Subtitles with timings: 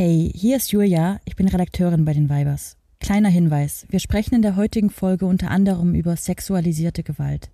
[0.00, 2.76] Hey, hier ist Julia, ich bin Redakteurin bei den Weibers.
[3.00, 7.50] Kleiner Hinweis, wir sprechen in der heutigen Folge unter anderem über sexualisierte Gewalt.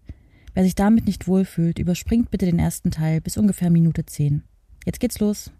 [0.52, 4.42] Wer sich damit nicht wohlfühlt, überspringt bitte den ersten Teil bis ungefähr Minute 10.
[4.84, 5.52] Jetzt geht's los.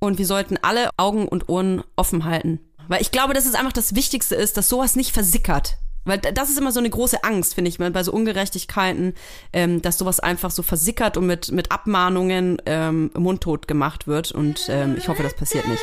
[0.00, 2.60] Und wir sollten alle Augen und Ohren offen halten.
[2.88, 5.78] Weil ich glaube, dass es einfach das Wichtigste ist, dass sowas nicht versickert.
[6.08, 9.12] Weil das ist immer so eine große Angst, finde ich, bei so Ungerechtigkeiten,
[9.52, 14.32] ähm, dass sowas einfach so versickert und mit, mit Abmahnungen ähm, mundtot gemacht wird.
[14.32, 15.82] Und ähm, ich hoffe, das passiert nicht.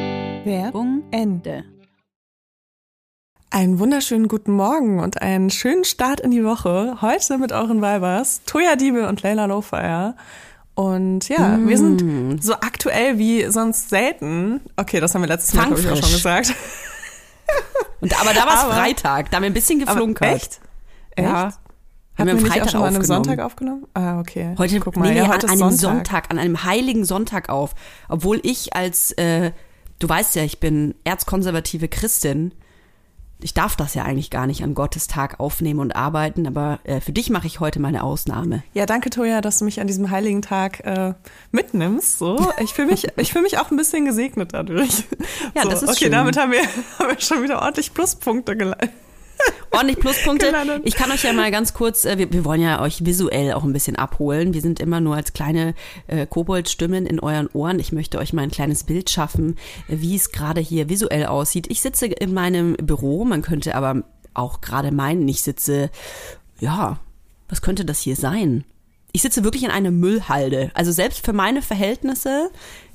[0.45, 1.63] Werbung Ende.
[3.49, 6.97] Einen wunderschönen guten Morgen und einen schönen Start in die Woche.
[7.01, 10.15] Heute mit euren Weibers, Toya Diebe und Leila Lowfire.
[10.73, 14.61] Und ja, wir sind so aktuell wie sonst selten.
[14.77, 16.53] Okay, das haben wir letztes Mal, glaube ich, auch schon gesagt.
[17.99, 20.35] Und, aber da war es Freitag, da haben wir ein bisschen geflunkert.
[20.35, 20.61] echt?
[21.15, 21.27] Echt?
[21.27, 21.53] Ja.
[22.17, 23.23] Haben wir am nicht auch Freitag schon mal an einem aufgenommen.
[23.25, 23.87] Sonntag aufgenommen?
[23.93, 24.55] Ah, okay.
[24.57, 26.07] Heute Guck mal, nehmen ja, wir heute an ist einem Sonntag.
[26.07, 26.31] Sonntag.
[26.31, 27.75] an einem heiligen Sonntag auf.
[28.09, 29.51] Obwohl ich als, äh,
[30.01, 32.53] du weißt ja, ich bin erzkonservative Christin.
[33.43, 37.01] Ich darf das ja eigentlich gar nicht an Gottes Tag aufnehmen und arbeiten, aber äh,
[37.01, 38.61] für dich mache ich heute meine Ausnahme.
[38.73, 41.15] Ja, danke, Toja, dass du mich an diesem heiligen Tag äh,
[41.51, 42.19] mitnimmst.
[42.19, 45.05] So, ich fühle mich, ich fühle mich auch ein bisschen gesegnet dadurch.
[45.55, 46.05] Ja, so, das ist okay.
[46.05, 46.11] schön.
[46.11, 46.61] Damit haben wir,
[46.99, 48.91] haben wir schon wieder ordentlich Pluspunkte geleitet.
[49.71, 50.47] Ordentlich Pluspunkte.
[50.47, 50.81] Gelandet.
[50.85, 53.63] Ich kann euch ja mal ganz kurz, äh, wir, wir wollen ja euch visuell auch
[53.63, 54.53] ein bisschen abholen.
[54.53, 55.73] Wir sind immer nur als kleine
[56.07, 57.79] äh, Koboldstimmen in euren Ohren.
[57.79, 61.67] Ich möchte euch mal ein kleines Bild schaffen, äh, wie es gerade hier visuell aussieht.
[61.69, 65.89] Ich sitze in meinem Büro, man könnte aber auch gerade meinen, ich sitze,
[66.59, 66.99] ja,
[67.49, 68.65] was könnte das hier sein?
[69.13, 70.71] Ich sitze wirklich in einer Müllhalde.
[70.73, 72.49] Also selbst für meine Verhältnisse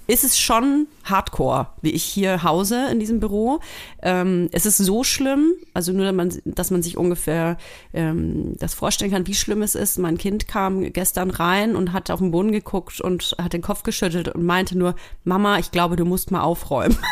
[0.06, 3.60] ist es schon hardcore, wie ich hier hause in diesem Büro.
[4.02, 7.56] Ähm, es ist so schlimm, also nur, dass man, dass man sich ungefähr
[7.92, 9.98] ähm, das vorstellen kann, wie schlimm es ist.
[9.98, 13.82] Mein Kind kam gestern rein und hat auf den Boden geguckt und hat den Kopf
[13.82, 14.94] geschüttelt und meinte nur,
[15.24, 16.96] Mama, ich glaube, du musst mal aufräumen.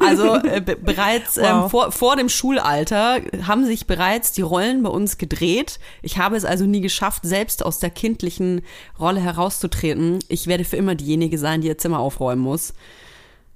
[0.00, 1.70] Also äh, be bereits ähm, Wow.
[1.70, 5.78] vor, vor dem Schulalter haben sich bereits die Rollen bei uns gedreht.
[6.02, 8.62] Ich habe es also nie geschafft, selbst aus der kindlichen
[8.98, 10.20] Rolle herauszutreten.
[10.28, 12.74] Ich werde für immer diejenige sein, die ihr Zimmer aufräumen muss.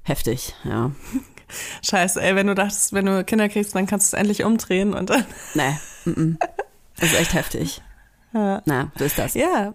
[0.03, 0.91] Heftig, ja.
[1.83, 4.95] Scheiße, ey, wenn du dachtest, wenn du Kinder kriegst, dann kannst du es endlich umdrehen
[4.95, 5.25] und dann.
[5.55, 5.77] Nee,
[6.07, 6.37] mm -mm.
[6.99, 7.83] das ist echt heftig.
[8.35, 8.63] Ja.
[8.65, 9.35] Na, so ist das.
[9.35, 9.75] Ja.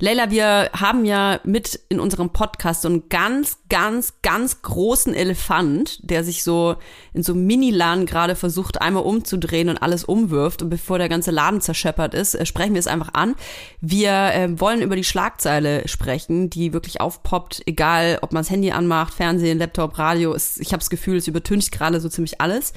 [0.00, 6.10] Leila, wir haben ja mit in unserem Podcast so einen ganz, ganz, ganz großen Elefant,
[6.10, 6.74] der sich so
[7.12, 10.62] in so einem Mini-Laden gerade versucht, einmal umzudrehen und alles umwirft.
[10.62, 13.36] Und bevor der ganze Laden zerscheppert ist, äh, sprechen wir es einfach an.
[13.80, 18.72] Wir äh, wollen über die Schlagzeile sprechen, die wirklich aufpoppt, egal ob man das Handy
[18.72, 20.34] anmacht, Fernsehen, Laptop, Radio.
[20.34, 22.72] Es, ich habe das Gefühl, es übertüncht gerade so ziemlich alles.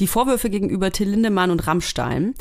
[0.00, 2.34] Die Vorwürfe gegenüber Till Lindemann und Rammstein.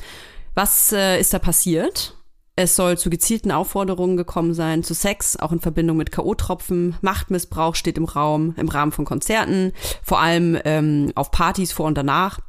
[0.55, 2.15] Was äh, ist da passiert?
[2.61, 6.95] Es soll zu gezielten Aufforderungen gekommen sein, zu Sex, auch in Verbindung mit K.O.-Tropfen.
[6.99, 9.71] Machtmissbrauch steht im Raum, im Rahmen von Konzerten,
[10.03, 12.41] vor allem ähm, auf Partys vor und danach.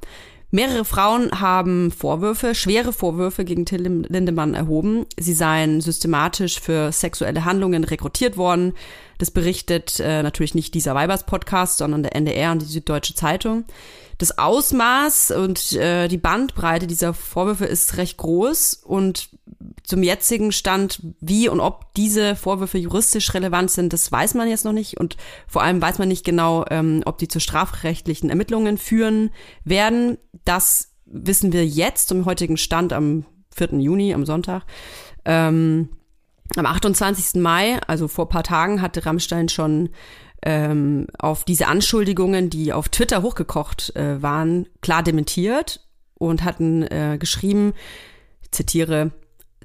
[0.51, 5.07] Mehrere Frauen haben Vorwürfe, schwere Vorwürfe gegen Till Lindemann erhoben.
[5.17, 8.73] Sie seien systematisch für sexuelle Handlungen rekrutiert worden.
[9.19, 13.63] Das berichtet äh, natürlich nicht dieser Weibers-Podcast, sondern der NDR und die Süddeutsche Zeitung.
[14.21, 19.31] Das Ausmaß und äh, die Bandbreite dieser Vorwürfe ist recht groß und
[19.83, 24.67] zum jetzigen Stand, wie und ob diese Vorwürfe juristisch relevant sind, das weiß man jetzt
[24.67, 25.01] noch nicht.
[25.01, 25.17] Und
[25.49, 29.31] vor allem weiß man nicht genau, ähm, ob die zu strafrechtlichen Ermittlungen führen
[29.65, 30.19] werden.
[30.45, 33.25] Das wissen wir jetzt zum heutigen Stand am
[33.57, 33.81] 4.
[33.81, 34.65] Juni, am Sonntag.
[35.25, 35.89] Ähm,
[36.57, 37.41] am 28.
[37.41, 39.89] Mai, also vor paar Tagen, hatte Rammstein schon
[40.43, 47.17] ähm, auf diese Anschuldigungen, die auf Twitter hochgekocht äh, waren, klar dementiert und hatten äh,
[47.19, 47.73] geschrieben,
[48.51, 49.13] zitiere,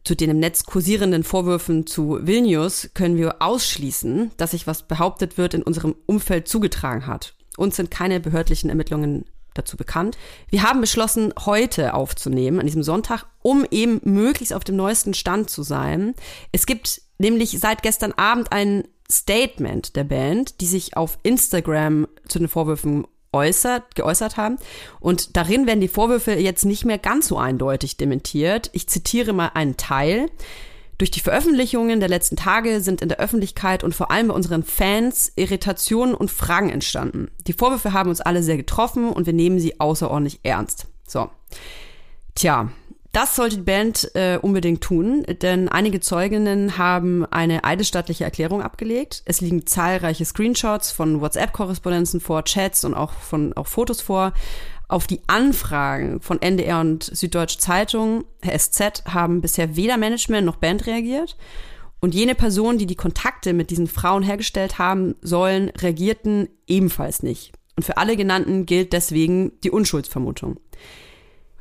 [0.04, 5.38] zu den im Netz kursierenden Vorwürfen zu Vilnius können wir ausschließen, dass sich was behauptet
[5.38, 7.34] wird in unserem Umfeld zugetragen hat.
[7.58, 9.26] Uns sind keine behördlichen Ermittlungen
[9.56, 10.18] dazu bekannt.
[10.50, 15.50] Wir haben beschlossen, heute aufzunehmen, an diesem Sonntag, um eben möglichst auf dem neuesten Stand
[15.50, 16.14] zu sein.
[16.52, 22.40] Es gibt nämlich seit gestern Abend ein Statement der Band, die sich auf Instagram zu
[22.40, 24.58] den Vorwürfen äußert, geäußert haben.
[25.00, 28.70] Und darin werden die Vorwürfe jetzt nicht mehr ganz so eindeutig dementiert.
[28.74, 30.32] Ich zitiere mal einen Teil.
[30.98, 34.64] Durch die Veröffentlichungen der letzten Tage sind in der Öffentlichkeit und vor allem bei unseren
[34.64, 37.30] Fans Irritationen und Fragen entstanden.
[37.48, 40.88] Die Vorwürfe haben uns alle sehr getroffen und wir nehmen sie außerordentlich ernst.
[41.06, 41.30] So.
[42.34, 42.72] Tja,
[43.16, 49.24] das sollte die Band äh, unbedingt tun, denn einige Zeuginnen haben eine eidesstattliche Erklärung abgelegt.
[49.24, 54.34] Es liegen zahlreiche Screenshots von WhatsApp-Korrespondenzen vor, Chats und auch von auch Fotos vor.
[54.90, 60.86] Auf die Anfragen von NDR und Süddeutsche Zeitung, SZ, haben bisher weder Management noch Band
[60.86, 61.38] reagiert.
[62.02, 67.54] Und jene Personen, die die Kontakte mit diesen Frauen hergestellt haben sollen, reagierten ebenfalls nicht.
[67.78, 70.60] Und für alle genannten gilt deswegen die Unschuldsvermutung.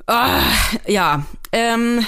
[0.07, 0.43] Ah,
[0.87, 2.05] ja, ähm,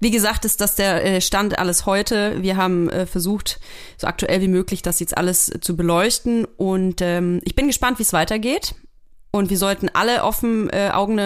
[0.00, 2.42] wie gesagt, ist das der äh, Stand alles heute.
[2.42, 3.60] Wir haben äh, versucht,
[3.96, 6.44] so aktuell wie möglich das jetzt alles zu beleuchten.
[6.44, 8.74] Und ähm, ich bin gespannt, wie es weitergeht.
[9.30, 11.18] Und wir sollten alle offen, äh, Augen,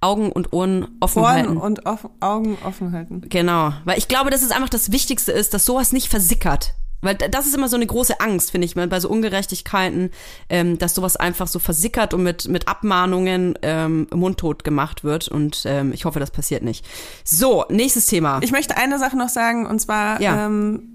[0.00, 1.56] Augen und Ohren offen Ohren halten.
[1.56, 3.22] und offen, Augen offen halten.
[3.28, 3.72] Genau.
[3.84, 6.74] Weil ich glaube, dass es einfach das Wichtigste ist, dass sowas nicht versickert.
[7.04, 10.10] Weil das ist immer so eine große Angst, finde ich, bei so Ungerechtigkeiten,
[10.48, 15.28] ähm, dass sowas einfach so versickert und mit, mit Abmahnungen ähm, mundtot gemacht wird.
[15.28, 16.84] Und ähm, ich hoffe, das passiert nicht.
[17.24, 18.40] So, nächstes Thema.
[18.42, 20.46] Ich möchte eine Sache noch sagen, und zwar Ja.
[20.46, 20.88] ähm,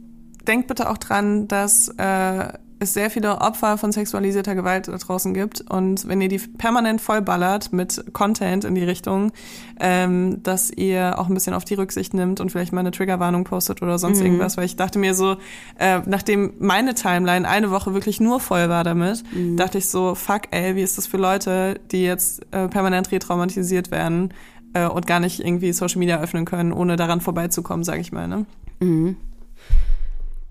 [0.48, 5.34] denkt bitte auch dran, dass äh, es sehr viele Opfer von sexualisierter Gewalt da draußen
[5.34, 5.62] gibt.
[5.70, 9.32] Und wenn ihr die permanent vollballert mit Content in die Richtung,
[9.80, 13.44] ähm, dass ihr auch ein bisschen auf die Rücksicht nimmt und vielleicht mal eine Triggerwarnung
[13.44, 14.58] postet oder sonst irgendwas.
[14.58, 15.38] Weil ich dachte mir so,
[15.78, 19.24] äh, nachdem meine Timeline eine Woche wirklich nur voll war damit,
[19.58, 23.92] dachte ich so, fuck ey, wie ist das für Leute, die jetzt äh, permanent retraumatisiert
[23.92, 24.34] werden
[24.74, 28.28] äh, und gar nicht irgendwie Social Media öffnen können, ohne daran vorbeizukommen, sage ich mal.
[28.28, 28.46] Ne?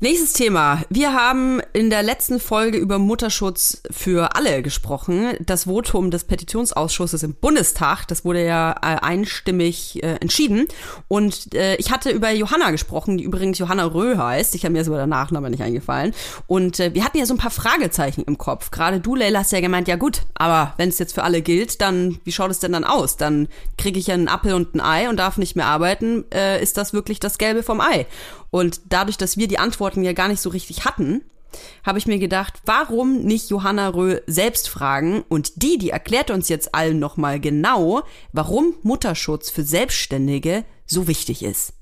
[0.01, 0.83] Nächstes Thema.
[0.91, 5.37] Wir haben in der letzten Folge über Mutterschutz für alle gesprochen.
[5.41, 10.69] Das Votum des Petitionsausschusses im Bundestag, das wurde ja äh, einstimmig äh, entschieden.
[11.09, 14.55] Und äh, ich hatte über Johanna gesprochen, die übrigens Johanna Röh heißt.
[14.55, 16.15] Ich habe mir sogar der Nachname nicht eingefallen.
[16.47, 18.71] Und äh, wir hatten ja so ein paar Fragezeichen im Kopf.
[18.71, 21.81] Gerade du, Leila, hast ja gemeint, ja gut, aber wenn es jetzt für alle gilt,
[21.81, 23.17] dann wie schaut es denn dann aus?
[23.17, 26.25] Dann kriege ich ja einen Appel und ein Ei und darf nicht mehr arbeiten.
[26.33, 28.07] Äh, ist das wirklich das Gelbe vom Ei?
[28.51, 31.23] Und dadurch, dass wir die Antworten ja gar nicht so richtig hatten,
[31.83, 35.25] habe ich mir gedacht, warum nicht Johanna Röh selbst fragen?
[35.31, 38.03] Und die, die erklärt uns jetzt allen nochmal genau,
[38.35, 41.73] warum Mutterschutz für Selbstständige so wichtig ist.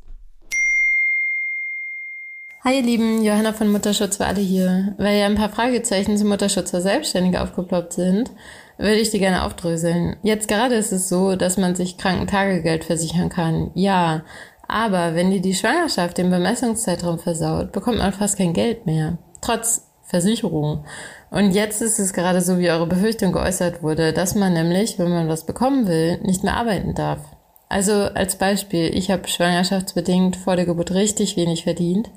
[2.62, 4.94] Hi ihr Lieben, Johanna von Mutterschutz für alle hier.
[4.98, 8.30] Weil ja ein paar Fragezeichen zum Mutterschutz für Selbstständige aufgeploppt sind,
[8.78, 10.16] würde ich die gerne aufdröseln.
[10.22, 13.70] Jetzt gerade ist es so, dass man sich Krankentagegeld versichern kann.
[13.75, 14.22] Ja,
[14.68, 19.18] aber wenn dir die Schwangerschaft den Bemessungszeitraum versaut, bekommt man fast kein Geld mehr.
[19.40, 20.85] Trotz Versicherung.
[21.30, 25.11] Und jetzt ist es gerade so, wie eure Befürchtung geäußert wurde, dass man nämlich, wenn
[25.11, 27.20] man was bekommen will, nicht mehr arbeiten darf.
[27.68, 32.11] Also als Beispiel, ich habe schwangerschaftsbedingt vor der Geburt richtig wenig verdient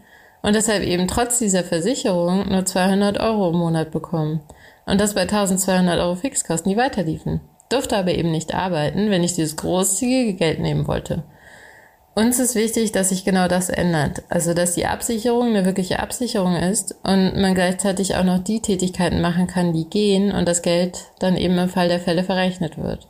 [0.44, 4.42] und deshalb eben trotz dieser Versicherung nur 200 Euro im Monat bekommen.
[4.86, 7.42] Und das bei 1200 Euro Fixkosten, die weiterliefen.
[7.70, 11.24] Durfte aber eben nicht arbeiten, wenn ich dieses großzügige Geld nehmen wollte.
[12.20, 14.24] Uns ist wichtig, dass sich genau das ändert.
[14.28, 19.22] Also, dass die Absicherung eine wirkliche Absicherung ist und man gleichzeitig auch noch die Tätigkeiten
[19.22, 23.08] machen kann, die gehen und das Geld dann eben im Fall der Fälle verrechnet wird.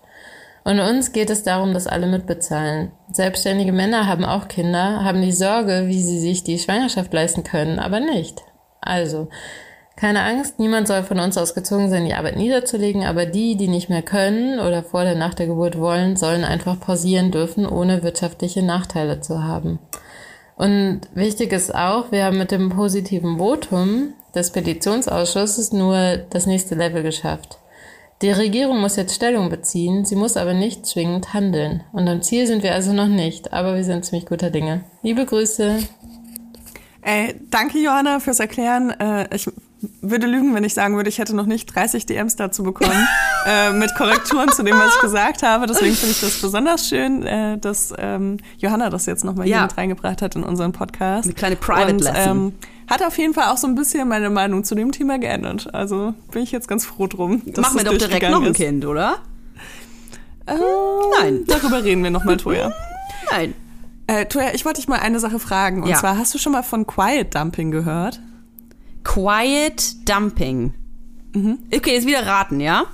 [0.63, 2.91] Und uns geht es darum, dass alle mitbezahlen.
[3.11, 7.79] Selbstständige Männer haben auch Kinder, haben die Sorge, wie sie sich die Schwangerschaft leisten können,
[7.79, 8.43] aber nicht.
[8.79, 9.29] Also,
[9.99, 13.67] keine Angst, niemand soll von uns aus gezwungen sein, die Arbeit niederzulegen, aber die, die
[13.67, 18.01] nicht mehr können oder vor der Nach der Geburt wollen, sollen einfach pausieren dürfen, ohne
[18.01, 19.77] wirtschaftliche Nachteile zu haben.
[20.55, 26.75] Und wichtig ist auch, wir haben mit dem positiven Votum des Petitionsausschusses nur das nächste
[26.75, 27.57] Level geschafft.
[28.21, 31.83] Die Regierung muss jetzt Stellung beziehen, sie muss aber nicht zwingend handeln.
[31.91, 34.85] Und am Ziel sind wir also noch nicht, aber wir sind ziemlich guter Dinge.
[35.03, 35.79] Liebe Grüße.
[37.01, 38.91] Ey, danke Johanna fürs Erklären.
[38.91, 39.49] Äh, ich
[40.01, 43.07] würde lügen, wenn ich sagen würde, ich hätte noch nicht 30 DMs dazu bekommen
[43.47, 45.67] äh, mit Korrekturen zu dem, was ich gesagt habe.
[45.67, 49.57] Deswegen finde ich das besonders schön, äh, dass ähm, Johanna das jetzt nochmal Ja.
[49.57, 51.25] hier mit reingebracht hat in unseren Podcast.
[51.25, 52.37] Eine kleine Private Und, Lesson.
[52.37, 52.53] Ähm,
[52.89, 55.73] hat auf jeden Fall auch so ein bisschen meine Meinung zu dem Thema geändert.
[55.73, 57.41] Also bin ich jetzt ganz froh drum.
[57.55, 58.57] Machen wir doch direkt noch ein ist.
[58.57, 59.17] Kind, oder?
[60.45, 60.55] Äh,
[61.21, 61.43] Nein.
[61.47, 62.71] Darüber reden wir nochmal, Toja.
[63.31, 63.53] Nein.
[64.07, 65.83] Äh, Toja, ich wollte dich mal eine Sache fragen.
[65.83, 65.97] Und Ja.
[65.97, 68.19] zwar, hast du schon mal von Quiet Dumping gehört?
[69.13, 70.73] Quiet Dumping.
[71.73, 72.85] Okay, jetzt wieder raten, ja?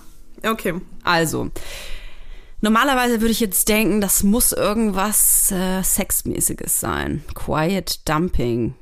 [0.43, 0.75] Okay.
[1.03, 1.49] Also,
[2.61, 7.23] normalerweise würde ich jetzt denken, das muss irgendwas äh, Sexmäßiges sein.
[7.33, 8.75] Quiet Dumping.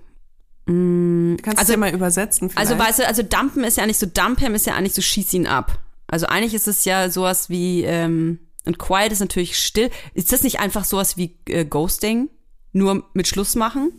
[0.67, 2.69] Mm, Kannst Also- du dir mal übersetzen vielleicht?
[2.71, 5.33] Also, weißt du, also Dumpen ist ja nicht so, Dumpen ist ja eigentlich so, schieß
[5.33, 5.79] ihn ab.
[6.07, 9.89] Also eigentlich ist es ja sowas wie, ähm, und Quiet ist natürlich still.
[10.13, 12.29] Ist das nicht einfach sowas wie äh, Ghosting?
[12.71, 13.91] Nur mit Schluss machen?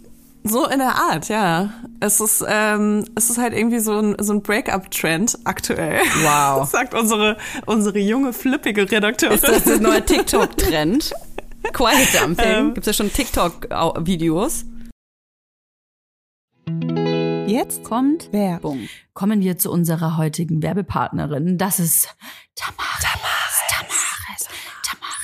[0.46, 1.72] So in der Art, ja.
[2.00, 6.00] Es ist, ähm, es ist halt irgendwie so ein, so ein Break-up-Trend aktuell.
[6.22, 6.58] Wow.
[6.60, 9.36] Das sagt unsere, unsere junge, flippige Redakteurin.
[9.36, 11.12] Ist das das neue TikTok-Trend?
[11.72, 12.44] Quiet Dumping?
[12.46, 12.74] Ähm.
[12.74, 14.66] Gibt's ja schon TikTok-Videos?
[17.46, 18.58] Jetzt Kommt wer?
[18.58, 18.88] Bumm.
[19.14, 21.56] kommen wir zu unserer heutigen Werbepartnerin.
[21.56, 22.08] Das ist
[22.54, 23.00] Tamaris.
[23.00, 23.62] Tamaris.
[23.68, 24.48] Tamaris.
[24.48, 24.48] Tamaris.
[24.82, 25.23] Tamaris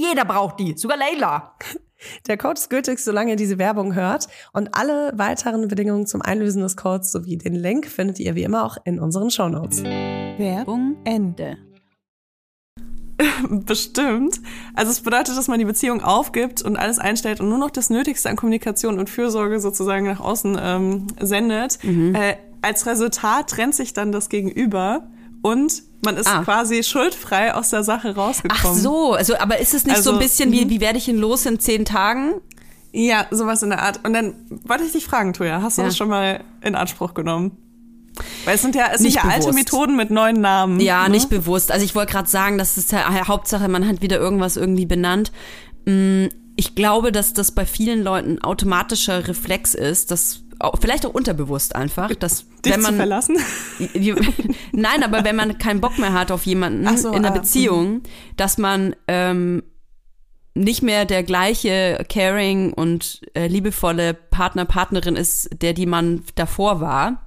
[0.00, 1.54] jeder braucht die, sogar Leila.
[2.26, 4.28] Der Code ist gültig, solange ihr diese Werbung hört.
[4.52, 8.64] Und alle weiteren Bedingungen zum Einlösen des Codes sowie den Link findet ihr wie immer
[8.64, 9.82] auch in unseren Shownotes.
[9.84, 11.58] Werbung Ende.
[13.50, 14.40] Bestimmt.
[14.74, 17.90] Also es bedeutet, dass man die Beziehung aufgibt und alles einstellt und nur noch das
[17.90, 21.78] Nötigste an Kommunikation und Fürsorge sozusagen nach außen ähm, sendet.
[21.84, 25.10] Äh, als Resultat trennt sich dann das Gegenüber
[25.42, 26.42] und man ist Ah.
[26.42, 28.78] quasi schuldfrei aus der Sache Ach rausgekommen.
[28.80, 31.18] so, also aber ist es nicht so ein Also, bisschen wie, wie werde ich ihn
[31.18, 32.34] los in zehn Tagen?
[32.92, 34.00] Ja, sowas in der Art.
[34.04, 35.88] Und dann wollte ich dich fragen, Toja, hast du Ja.
[35.88, 37.56] das schon mal in Anspruch genommen?
[38.44, 39.52] Weil es sind ja, es sind Nicht ja alte.
[39.52, 40.80] Methoden mit neuen Namen.
[40.80, 41.10] Ja, ne?
[41.10, 41.70] nicht bewusst.
[41.70, 45.30] Also ich wollte gerade sagen, das ist ja Hauptsache, man hat wieder irgendwas irgendwie benannt.
[45.86, 46.26] Mm,
[46.56, 50.40] Ich glaube, dass das bei vielen Leuten ein automatischer Reflex ist, dass
[50.80, 53.38] vielleicht auch unterbewusst einfach, dass Dich wenn zu man verlassen.
[54.72, 58.02] Nein, aber wenn man keinen Bock mehr hat auf jemanden so, in einer ah, Beziehung,
[58.36, 59.62] dass man ähm,
[60.54, 66.80] nicht mehr der gleiche caring und äh, liebevolle Partner, Partnerin ist, der die man davor
[66.80, 67.26] war,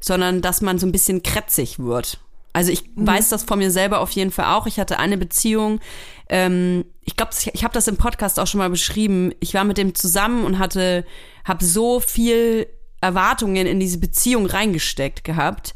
[0.00, 2.20] sondern dass man so ein bisschen krätzig wird.
[2.52, 4.66] Also ich weiß das von mir selber auf jeden Fall auch.
[4.66, 5.80] Ich hatte eine Beziehung,
[6.28, 9.32] ähm, ich glaube, ich, ich habe das im Podcast auch schon mal beschrieben.
[9.40, 11.04] Ich war mit dem zusammen und hatte,
[11.44, 12.66] habe so viel
[13.00, 15.74] Erwartungen in diese Beziehung reingesteckt gehabt.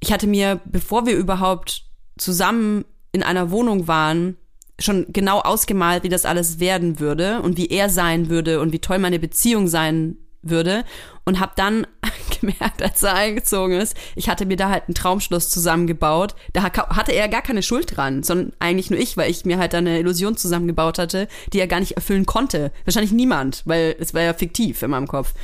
[0.00, 1.84] Ich hatte mir, bevor wir überhaupt
[2.18, 4.36] zusammen in einer Wohnung waren,
[4.78, 8.80] schon genau ausgemalt, wie das alles werden würde und wie er sein würde und wie
[8.80, 10.84] toll meine Beziehung sein würde
[11.24, 11.86] und habe dann
[12.40, 16.34] gemerkt, als er eingezogen ist, ich hatte mir da halt einen Traumschluss zusammengebaut.
[16.52, 19.58] Da ha- hatte er gar keine Schuld dran, sondern eigentlich nur ich, weil ich mir
[19.58, 22.72] halt da eine Illusion zusammengebaut hatte, die er gar nicht erfüllen konnte.
[22.84, 25.34] Wahrscheinlich niemand, weil es war ja fiktiv in meinem Kopf.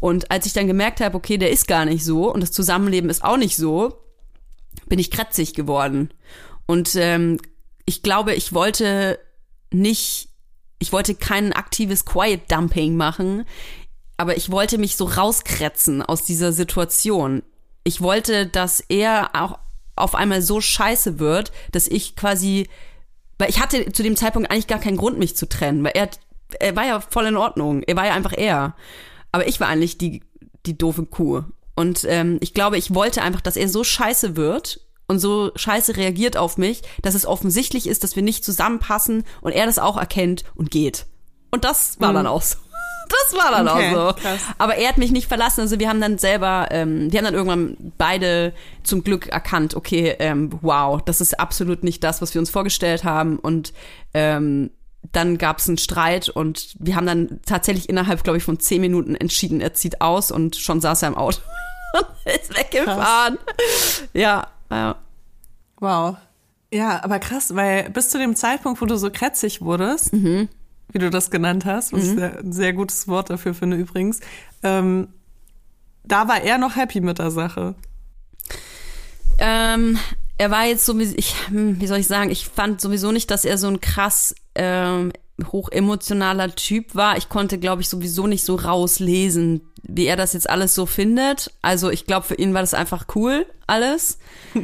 [0.00, 3.10] Und als ich dann gemerkt habe, okay, der ist gar nicht so und das Zusammenleben
[3.10, 4.00] ist auch nicht so,
[4.86, 6.10] bin ich krätzig geworden.
[6.66, 7.38] Und ähm,
[7.84, 9.18] ich glaube, ich wollte
[9.70, 10.28] nicht,
[10.78, 13.44] ich wollte kein aktives Quiet Dumping machen,
[14.18, 17.42] aber ich wollte mich so rauskrätzen aus dieser Situation.
[17.84, 19.58] Ich wollte, dass er auch
[19.96, 22.68] auf einmal so scheiße wird, dass ich quasi,
[23.38, 26.10] weil ich hatte zu dem Zeitpunkt eigentlich gar keinen Grund, mich zu trennen, weil er,
[26.58, 27.82] er war ja voll in Ordnung.
[27.84, 28.74] Er war ja einfach er.
[29.30, 30.24] Aber ich war eigentlich die,
[30.66, 31.44] die doofe Kuh.
[31.76, 35.96] Und ähm, ich glaube, ich wollte einfach, dass er so scheiße wird und so scheiße
[35.96, 39.96] reagiert auf mich, dass es offensichtlich ist, dass wir nicht zusammenpassen und er das auch
[39.96, 41.06] erkennt und geht.
[41.52, 42.58] Und das war dann auch so.
[43.08, 44.22] Das war dann Okay, auch so.
[44.22, 44.40] krass.
[44.58, 45.60] Aber er hat mich nicht verlassen.
[45.62, 50.14] Also wir haben dann selber, ähm, wir haben dann irgendwann beide zum Glück erkannt, okay,
[50.18, 53.38] ähm, wow, das ist absolut nicht das, was wir uns vorgestellt haben.
[53.38, 53.72] Und
[54.14, 54.70] ähm,
[55.12, 58.80] dann gab es einen Streit und wir haben dann tatsächlich innerhalb, glaube ich, von zehn
[58.80, 61.38] Minuten entschieden, er zieht aus und schon saß er im Auto
[61.94, 63.38] und ist weggefahren.
[64.12, 64.96] Ja, ja.
[65.80, 66.16] Wow.
[66.70, 70.48] Ja, aber krass, weil bis zu dem Zeitpunkt, wo du so krätzig wurdest, Mhm.
[70.92, 74.20] Wie du das genannt hast, was ich sehr, ein sehr gutes Wort dafür finde übrigens,
[74.62, 75.08] ähm,
[76.04, 77.74] da war er noch happy mit der Sache.
[79.38, 79.98] Ähm,
[80.38, 83.30] er war jetzt so, wie, ich, hm, wie soll ich sagen, ich fand sowieso nicht,
[83.30, 85.12] dass er so ein krass ähm,
[85.52, 87.16] hochemotionaler Typ war.
[87.16, 91.52] Ich konnte, glaube ich, sowieso nicht so rauslesen, wie er das jetzt alles so findet.
[91.62, 94.18] Also ich glaube, für ihn war das einfach cool, alles.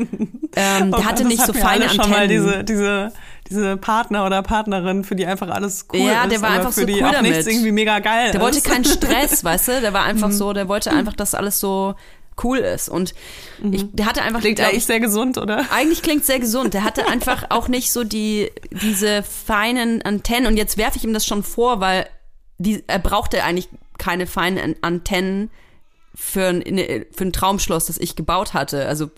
[0.57, 2.45] Ähm, der Oh hatte nicht so feine alle schon mal Antennen.
[2.45, 3.13] diese, diese,
[3.49, 6.33] diese Partner oder Partnerin, für die einfach alles cool Ja, ist.
[6.33, 7.33] der war einfach für so die cool auch damit.
[7.33, 8.65] nichts irgendwie mega geil Der wollte ist.
[8.67, 9.81] keinen Stress, weißt du?
[9.81, 10.33] Der war einfach Mhm.
[10.33, 11.95] so, der wollte einfach, dass alles so
[12.43, 12.89] cool ist.
[12.89, 13.15] Und
[13.71, 14.43] ich, der hatte einfach, Mhm.
[14.43, 15.67] Klingt glaub eigentlich sehr gesund, oder?
[15.71, 16.75] Eigentlich klingt sehr gesund.
[16.75, 20.47] Der hatte einfach auch nicht so die diese feinen Antennen.
[20.49, 22.07] Und jetzt werfe ich ihm das schon vor, weil
[22.59, 25.51] die, er brauchte eigentlich keine feinen An- Antennen
[26.15, 26.63] für ein,
[27.13, 28.87] für ein Traumschloss, das ich gebaut hatte.
[28.87, 29.11] Also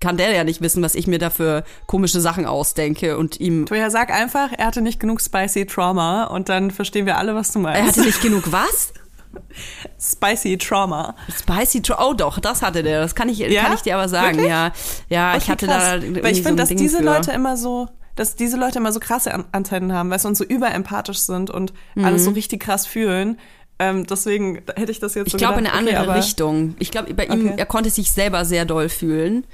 [0.00, 3.66] kann der ja nicht wissen, was ich mir da für komische Sachen ausdenke und ihm.
[3.66, 7.52] Toja, sag einfach, er hatte nicht genug spicy Trauma und dann verstehen wir alle, was
[7.52, 7.80] du meinst.
[7.80, 8.92] Er hatte nicht genug was?
[10.00, 11.14] spicy Trauma.
[11.36, 13.00] Spicy Tro Oh doch, das hatte der.
[13.00, 13.62] Das kann ich, Ja?
[13.64, 14.38] kann ich dir aber sagen.
[14.38, 14.48] Wirklich?
[14.50, 14.72] Ja,
[15.08, 16.00] ja, ich Okay, hatte krass.
[16.00, 17.04] da Weil ich so finde, ein dass Ding diese für.
[17.04, 20.36] Leute immer so, dass diese Leute immer so krasse An Antennen haben, weißt du, und
[20.36, 23.38] so überempathisch sind und alles so richtig krass fühlen.
[23.78, 25.26] Ähm, deswegen hätte ich das jetzt Mhm.
[25.28, 26.74] Ich so glaube in eine okay, andere Richtung.
[26.80, 27.52] Ich glaube, bei ihm, Okay.
[27.52, 27.58] Mhm.
[27.58, 29.46] er konnte sich selber sehr doll fühlen.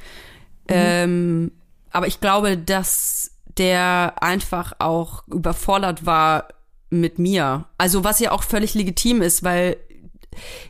[0.68, 1.52] Ähm,
[1.90, 6.48] aber ich glaube, dass der einfach auch überfordert war
[6.90, 7.66] mit mir.
[7.79, 9.76] Also was ja auch völlig legitim ist, weil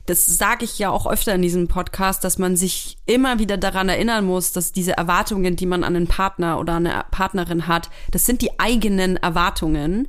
[0.06, 3.88] das sage ich ja auch öfter in diesem Podcast, dass man sich immer wieder daran
[3.88, 8.26] erinnern muss, dass diese Erwartungen, die man an einen Partner oder eine Partnerin hat, das
[8.26, 10.09] sind die eigenen Erwartungen.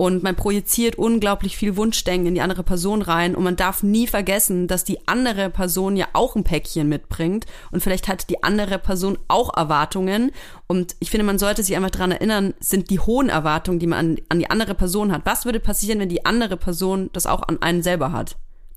[0.00, 4.06] Und man projiziert unglaublich viel Wunschdenken in die andere Person rein und man darf nie
[4.06, 8.78] vergessen, dass die andere Person ja auch ein Päckchen mitbringt und vielleicht hat die andere
[8.78, 10.32] Person auch Erwartungen
[10.68, 13.98] und ich finde, man sollte sich einfach daran erinnern, sind die hohen Erwartungen, die man
[13.98, 15.26] an, an die andere Person hat.
[15.26, 18.36] Was würde passieren, wenn die andere Person das auch an einen selber hat?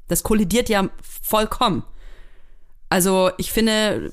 [0.10, 1.84] Das kollidiert ja vollkommen.
[2.90, 4.12] Also ich finde,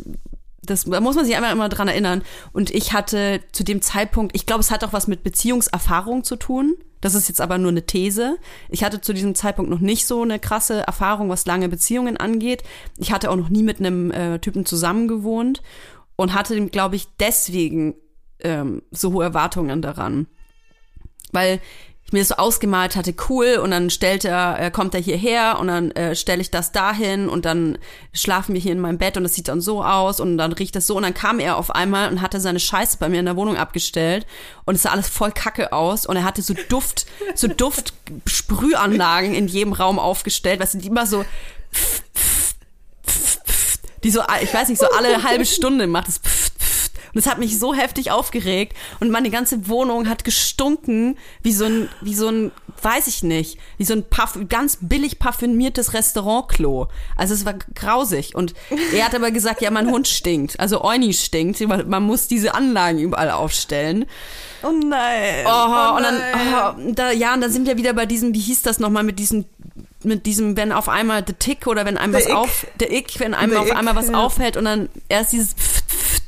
[0.62, 2.23] das da muss man sich einfach immer dran erinnern.
[2.53, 6.37] Und ich hatte zu dem Zeitpunkt, ich glaube, es hat auch was mit Beziehungserfahrung zu
[6.37, 6.77] tun.
[7.01, 8.37] Das ist jetzt aber nur eine These.
[8.68, 12.62] Ich hatte zu diesem Zeitpunkt noch nicht so eine krasse Erfahrung, was lange Beziehungen angeht.
[12.99, 15.62] Ich hatte auch noch nie mit einem äh, Typen zusammengewohnt
[16.16, 17.94] und hatte, glaube ich, deswegen
[18.40, 20.27] ähm, so hohe Erwartungen daran.
[21.33, 21.61] Weil
[22.12, 25.90] mir so ausgemalt hatte, cool, und dann stellt er, äh, kommt er hierher und dann
[25.92, 27.79] äh, stelle ich das dahin und dann
[28.12, 30.77] schlafen wir hier in meinem Bett und das sieht dann so aus und dann riecht
[30.77, 33.27] das so und dann kam er auf einmal und hatte seine Scheiße bei mir in
[33.27, 34.27] der Wohnung abgestellt
[34.64, 39.49] und es sah alles voll kacke aus und er hatte so Duft, so Duftsprühanlagen in
[39.49, 41.25] jedem Raum aufgestellt, weißt du, die immer so
[44.03, 46.20] die so, ich weiß nicht, so alle halbe Stunde macht es
[47.12, 51.64] und es hat mich so heftig aufgeregt und meine ganze Wohnung hat gestunken wie so
[51.64, 56.88] ein, wie so ein, weiß ich nicht, wie so ein Parf ganz billig parfümiertes Restaurantklo.
[57.16, 58.35] Also es war grausig.
[58.35, 58.55] Und
[58.94, 60.59] er hat aber gesagt, ja, mein Hund stinkt.
[60.61, 61.61] Also Euni stinkt.
[61.61, 64.07] Man muss diese Anlagen überall aufstellen.
[64.62, 65.44] Oh nein.
[65.46, 66.88] Oh, oh und dann, nein.
[66.88, 69.18] oh, da, ja, und dann sind wir wieder bei diesem, wie hieß das nochmal, mit
[69.18, 69.46] diesem
[70.03, 72.35] mit diesem, wenn auf einmal der Tick oder wenn einem Der was Ick.
[72.35, 74.14] auf, der Ick, wenn einem Der auf Ick, einmal was ja.
[74.14, 75.80] auffällt und dann erst dieses und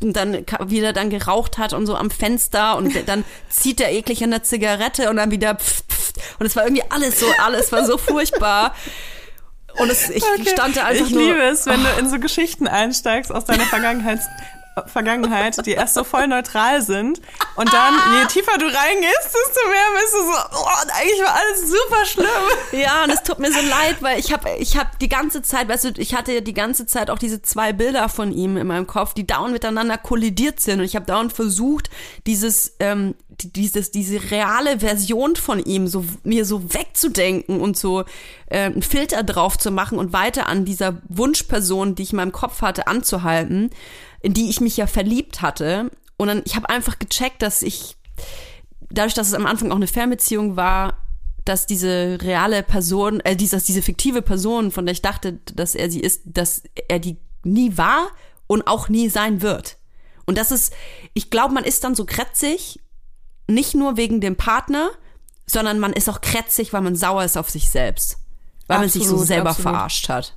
[0.02, 4.30] dann wieder dann geraucht hat und so am Fenster und dann zieht er eklig an
[4.32, 6.14] der Zigarette und dann wieder Pft, Pft.
[6.40, 8.74] und es war irgendwie alles so, alles war so furchtbar.
[9.78, 10.50] Und es, ich Okay.
[10.50, 11.22] stand da einfach ich nur.
[11.22, 14.20] liebe es, wenn du in so Geschichten einsteigst aus deiner Vergangenheit,
[14.86, 17.20] Vergangenheit, die erst so voll neutral sind.
[17.56, 20.66] Und dann, je tiefer du reingehst, desto mehr bist du so, oh,
[20.98, 22.80] eigentlich war alles super schlimm.
[22.80, 25.68] Ja, und es tut mir so leid, weil ich habe ich hab die ganze Zeit,
[25.68, 28.66] weißt du, ich hatte ja die ganze Zeit auch diese zwei Bilder von ihm in
[28.66, 30.78] meinem Kopf, die dauernd miteinander kollidiert sind.
[30.80, 31.90] Und ich habe dauernd versucht,
[32.26, 38.04] dieses, ähm, die- dieses, diese reale Version von ihm so mir so wegzudenken und so
[38.46, 42.32] äh, einen Filter drauf zu machen und weiter an dieser Wunschperson, die ich in meinem
[42.32, 43.70] Kopf hatte, anzuhalten,
[44.22, 45.90] in die ich mich ja verliebt hatte.
[46.16, 47.96] Und dann, ich habe einfach gecheckt, dass ich
[48.90, 50.98] dadurch, dass es am Anfang auch eine Fernbeziehung war,
[51.44, 55.90] dass diese reale Person, äh, dieses, diese fiktive Person, von der ich dachte, dass er
[55.90, 58.08] sie ist, dass er die nie war
[58.46, 59.76] und auch nie sein wird.
[60.24, 60.72] Und das ist,
[61.14, 62.80] ich glaube, man ist dann so kretzig,
[63.48, 64.90] nicht nur wegen dem Partner,
[65.46, 68.18] sondern man ist auch kretzig, weil man sauer ist auf sich selbst.
[68.68, 69.72] Weil man sich so Absolut, selber absolut.
[69.74, 70.34] verarscht hat.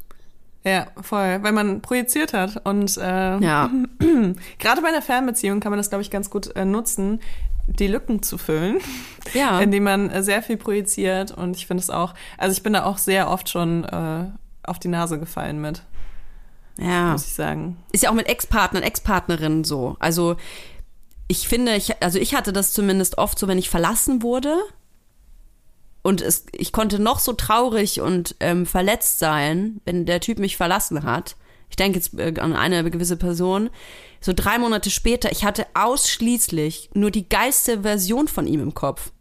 [0.66, 2.66] Ja, voll, weil man projiziert hat.
[2.66, 3.70] Und äh, Ja.
[4.60, 7.20] gerade bei einer Fernbeziehung kann man das, glaube ich, ganz gut äh, nutzen,
[7.68, 8.80] die Lücken zu füllen,
[9.34, 9.60] Ja.
[9.62, 11.32] indem man äh, sehr viel projiziert.
[11.32, 14.26] Und ich finde es auch, also ich bin da auch sehr oft schon äh,
[14.64, 15.84] auf die Nase gefallen mit,
[16.80, 17.12] Ja.
[17.12, 17.78] muss ich sagen.
[17.92, 19.96] ist ja auch mit Ex-Partnern, Ex-Partnerinnen so.
[20.00, 20.36] Also
[21.28, 24.56] ich finde, ich, also ich hatte das zumindest oft so, wenn ich verlassen wurde
[26.06, 30.56] und es, ich konnte noch so traurig und ähm, verletzt sein, wenn der Typ mich
[30.56, 31.36] verlassen hat.
[31.68, 33.72] Ich denke jetzt äh, an eine gewisse Person.
[34.22, 39.14] So drei Monate später, ich hatte ausschließlich nur die geilste Version von ihm im Kopf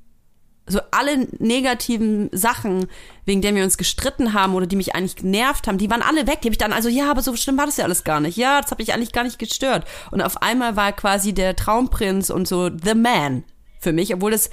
[0.66, 2.86] so alle negativen Sachen,
[3.24, 6.26] wegen der wir uns gestritten haben oder die mich eigentlich genervt haben, die waren alle
[6.26, 6.40] weg.
[6.40, 8.36] Die habe ich dann also, ja, aber so schlimm war das ja alles gar nicht.
[8.36, 9.86] Ja, das habe ich eigentlich gar nicht gestört.
[10.10, 13.44] Und auf einmal war quasi der Traumprinz und so the man
[13.78, 14.48] für mich, obwohl das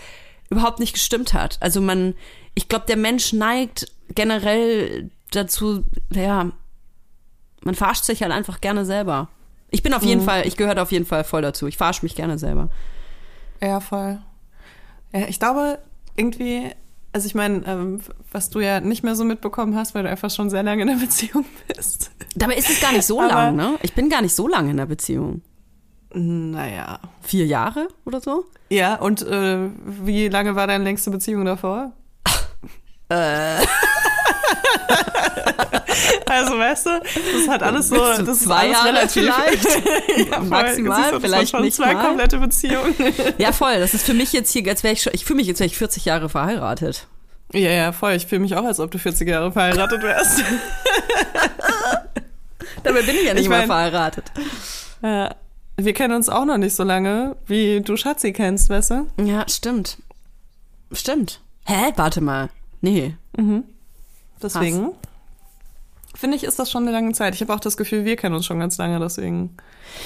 [0.51, 1.57] überhaupt nicht gestimmt hat.
[1.61, 2.13] Also man,
[2.53, 6.51] ich glaube, der Mensch neigt generell dazu, ja,
[7.63, 9.29] man verarscht sich halt einfach gerne selber.
[9.69, 11.65] Ich bin auf jeden Fall, ich gehöre auf jeden Fall voll dazu.
[11.67, 12.69] Ich verarsche mich gerne selber.
[13.61, 14.19] Ja, voll.
[15.13, 15.79] Ja, ich glaube,
[16.17, 16.69] irgendwie,
[17.13, 20.29] also ich meine, ähm, was du ja nicht mehr so mitbekommen hast, weil du einfach
[20.31, 22.11] schon sehr lange in der Beziehung bist.
[22.35, 23.75] Dabei ist es gar nicht so Aber- lang, ne?
[23.83, 25.41] Ich bin gar nicht so lange in der Beziehung.
[26.13, 26.99] Naja.
[27.21, 28.45] Vier Jahre oder so?
[28.69, 31.91] Ja, und äh, wie lange war deine längste Beziehung davor?
[36.25, 39.23] Also weißt du, das hat alles so, das ist zwei alles Jahre relativ.
[39.23, 39.65] vielleicht?
[40.31, 40.39] ja.
[40.43, 42.05] Maximal, Siehst du, das vielleicht nicht zwei mal.
[42.05, 42.95] komplette Beziehungen.
[43.37, 43.79] Ja, voll.
[43.79, 45.67] Das ist für mich jetzt hier, als wäre ich schon, ich fühle mich jetzt, wäre
[45.67, 47.07] ich 40 Jahre verheiratet.
[47.53, 48.13] ja, ja, voll.
[48.13, 50.41] Ich fühle mich auch, als ob du 40 Jahre verheiratet wärst.
[52.83, 54.31] Dabei bin ich ja nicht Ich mal mein- verheiratet.
[55.03, 55.35] ja.
[55.85, 59.07] Wir kennen uns auch noch nicht so lange, wie du Schatzi kennst, weißt du?
[59.23, 59.97] Ja, stimmt.
[60.91, 61.41] Stimmt.
[61.65, 61.93] Hä?
[61.95, 62.49] Warte mal.
[62.81, 63.15] Nee.
[64.41, 64.89] Deswegen
[66.15, 67.35] finde ich, ist das schon eine lange Zeit.
[67.35, 69.55] Ich habe auch das Gefühl, wir kennen uns schon ganz lange, deswegen.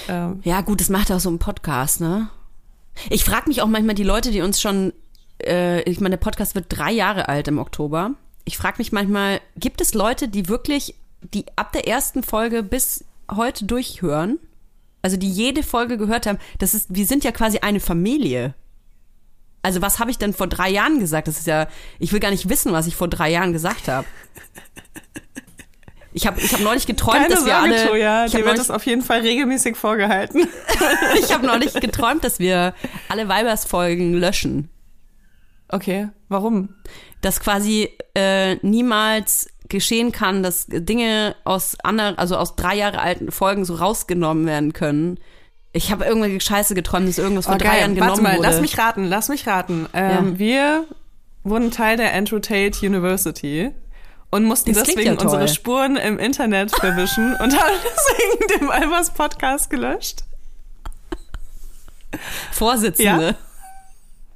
[0.08, 2.30] Ähm, Ja, gut, das macht auch so ein Podcast, ne?
[3.10, 4.94] Ich frage mich auch manchmal die Leute, die uns schon
[5.44, 8.12] äh, ich meine, der Podcast wird drei Jahre alt im Oktober.
[8.46, 10.96] Ich frage mich manchmal, gibt es Leute, die wirklich,
[11.34, 14.40] die ab der ersten Folge bis heute durchhören?
[15.06, 16.40] Also die jede Folge gehört haben.
[16.58, 18.56] Das ist, wir sind ja quasi eine Familie.
[19.62, 21.28] Also was habe ich denn vor drei Jahren gesagt?
[21.28, 21.68] Das ist ja,
[22.00, 24.08] ich will gar nicht wissen, was ich vor drei Jahren gesagt habe.
[26.12, 27.88] Ich habe ich hab neulich geträumt, Keine dass wir Sorge, alle.
[27.88, 30.48] Toja, ich dir habe wird das auf jeden Fall regelmäßig vorgehalten.
[31.20, 32.74] ich hab neulich geträumt, dass wir
[33.08, 34.70] alle Weibers-Folgen löschen.
[35.70, 36.70] Okay, warum?
[37.22, 43.32] Dass quasi äh, niemals geschehen kann, dass Dinge aus anderen, also aus drei Jahre alten
[43.32, 45.20] Folgen so rausgenommen werden können.
[45.74, 47.80] Ich habe irgendwelche Scheiße geträumt, dass irgendwas vor Oh, drei.
[47.80, 48.48] Jahren Warte genommen mal, wurde.
[48.48, 49.88] lass mich raten, lass mich raten.
[49.94, 50.86] Ähm, Wir
[51.44, 53.72] wurden Teil der Andrew Tate University
[54.30, 59.12] und mussten Das deswegen ja unsere Spuren im Internet verwischen und haben deswegen den Albers
[59.14, 60.24] Podcast gelöscht.
[62.52, 63.36] Vorsitzende.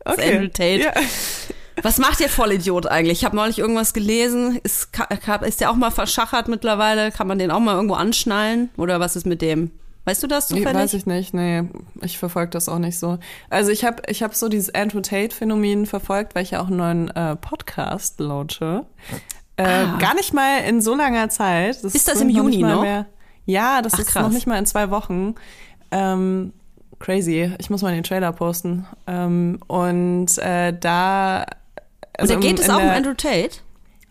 [0.05, 0.33] Okay.
[0.35, 0.79] Andrew Tate.
[0.79, 0.93] Ja.
[1.83, 3.19] Was macht der Vollidiot eigentlich?
[3.19, 4.59] Ich habe neulich irgendwas gelesen.
[4.63, 4.89] Ist,
[5.45, 7.09] ist der auch mal verschachert mittlerweile?
[7.12, 8.69] Kann man den auch mal irgendwo anschnallen?
[8.75, 9.71] Oder was ist mit dem?
[10.03, 10.81] Weißt du das Nee, zufällig?
[10.81, 11.63] weiß ich nicht, nee,
[12.01, 13.17] ich verfolge das auch nicht so.
[13.49, 16.77] Also ich habe ich hab so dieses Andrew Tate-Phänomen verfolgt, weil ich ja auch einen
[16.77, 18.85] neuen äh, Podcast launche.
[19.55, 19.63] Äh,
[19.99, 21.77] Gar nicht mal in so langer Zeit.
[21.83, 21.88] Ah.
[21.88, 22.81] Ist das im Juni noch?
[22.81, 23.05] Mehr.
[23.45, 24.23] Ja, das Ach, ist krass.
[24.23, 25.35] noch nicht mal in zwei Wochen.
[25.91, 26.53] Ähm,
[26.99, 27.51] crazy.
[27.57, 28.85] Ich muss mal den Trailer posten.
[29.07, 31.45] Ähm, und äh, da...
[32.19, 33.57] Und da im- geht es auch um der- Andrew Tate?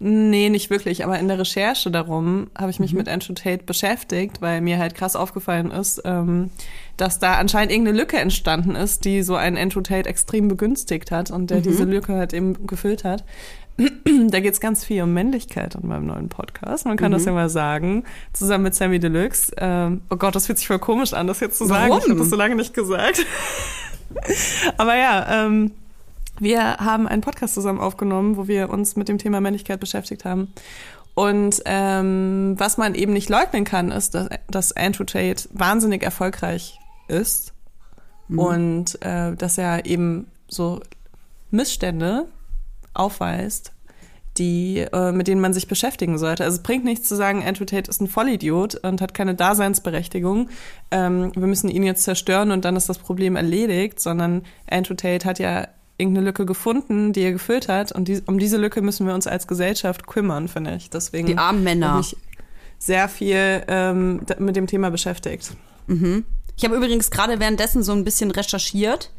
[0.00, 2.70] Nee, nicht wirklich, aber in der Recherche darum habe Mhm.
[2.70, 6.50] ich mich mit Andrew Tate beschäftigt, weil mir halt krass aufgefallen ist, ähm,
[6.96, 11.32] dass da anscheinend irgendeine Lücke entstanden ist, die so einen Andrew Tate extrem begünstigt hat
[11.32, 11.46] und Mhm.
[11.48, 13.24] der diese Lücke halt eben gefüllt hat.
[14.30, 16.84] da geht's ganz viel um Männlichkeit in meinem neuen Podcast.
[16.84, 17.28] Man kann das Mhm.
[17.28, 19.52] ja mal sagen, zusammen mit Sammy Deluxe.
[19.56, 21.90] Ähm, oh Gott, das fühlt sich voll komisch an, das jetzt zu sagen.
[21.90, 22.02] Warum?
[22.02, 23.24] Ich habe das so lange nicht gesagt.
[24.76, 25.70] aber ja, ähm,
[26.40, 30.52] wir haben einen Podcast zusammen aufgenommen, wo wir uns mit dem Thema Männlichkeit beschäftigt haben.
[31.14, 36.78] Und ähm, was man eben nicht leugnen kann, ist, dass, dass Andrew Tate wahnsinnig erfolgreich
[37.08, 37.52] ist
[38.28, 40.80] und äh, dass er eben so
[41.50, 42.26] Missstände
[42.98, 43.72] aufweist,
[44.36, 46.44] die, äh, mit denen man sich beschäftigen sollte.
[46.44, 50.48] Also es bringt nichts zu sagen, Andrew Tate ist ein Vollidiot und hat keine Daseinsberechtigung.
[50.90, 55.24] Ähm, wir müssen ihn jetzt zerstören und dann ist das Problem erledigt, sondern Andrew Tate
[55.26, 59.06] hat ja irgendeine Lücke gefunden, die er gefüllt hat und die, um diese Lücke müssen
[59.06, 60.90] wir uns als Gesellschaft kümmern, finde ich.
[60.90, 61.90] Deswegen Die armen Männer.
[61.90, 62.16] habe ich
[62.78, 65.50] sehr viel ähm, mit dem Thema beschäftigt.
[66.56, 69.10] Ich habe übrigens gerade währenddessen so ein bisschen recherchiert,